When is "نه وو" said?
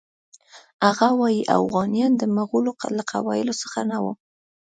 3.91-4.13